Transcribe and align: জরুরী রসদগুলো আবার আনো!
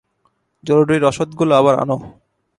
জরুরী 0.63 0.97
রসদগুলো 0.99 1.53
আবার 1.55 1.75
আনো! 1.79 1.97